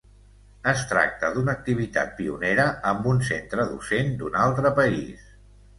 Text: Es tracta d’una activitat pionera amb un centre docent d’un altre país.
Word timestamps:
Es 0.71 0.79
tracta 0.93 1.29
d’una 1.35 1.53
activitat 1.61 2.17
pionera 2.21 2.67
amb 2.93 3.09
un 3.13 3.23
centre 3.31 3.69
docent 3.77 4.13
d’un 4.23 4.43
altre 4.49 4.77
país. 4.85 5.35